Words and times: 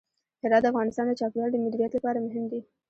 هرات 0.43 0.61
د 0.63 0.65
افغانستان 0.71 1.05
د 1.07 1.11
چاپیریال 1.19 1.51
د 1.53 1.57
مدیریت 1.63 1.91
لپاره 1.95 2.23
مهم 2.25 2.45
دي. 2.51 2.61